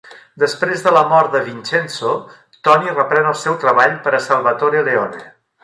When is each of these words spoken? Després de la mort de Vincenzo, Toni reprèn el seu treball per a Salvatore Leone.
Després 0.43 0.79
de 0.85 0.93
la 0.95 1.03
mort 1.11 1.29
de 1.35 1.41
Vincenzo, 1.49 2.13
Toni 2.69 2.95
reprèn 2.97 3.31
el 3.33 3.39
seu 3.45 3.61
treball 3.67 3.95
per 4.09 4.15
a 4.17 4.23
Salvatore 4.31 4.85
Leone. 4.91 5.25